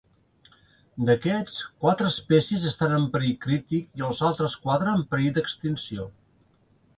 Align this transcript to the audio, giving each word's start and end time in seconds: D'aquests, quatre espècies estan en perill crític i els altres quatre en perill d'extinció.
D'aquests, 1.09 1.57
quatre 1.85 2.09
espècies 2.13 2.65
estan 2.69 2.95
en 2.95 3.05
perill 3.17 3.35
crític 3.45 4.01
i 4.01 4.07
els 4.09 4.23
altres 4.31 4.57
quatre 4.65 4.97
en 5.01 5.05
perill 5.13 5.31
d'extinció. 5.37 6.09